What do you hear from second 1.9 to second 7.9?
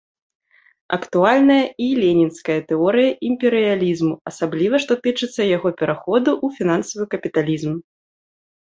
ленінская тэорыя імперыялізму, асабліва, што тычыцца яго пераходу ў фінансавы капіталізм.